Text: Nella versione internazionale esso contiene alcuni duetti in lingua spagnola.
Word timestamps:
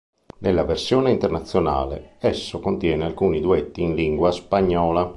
Nella 0.39 0.63
versione 0.63 1.11
internazionale 1.11 2.15
esso 2.17 2.59
contiene 2.59 3.05
alcuni 3.05 3.39
duetti 3.39 3.83
in 3.83 3.93
lingua 3.93 4.31
spagnola. 4.31 5.07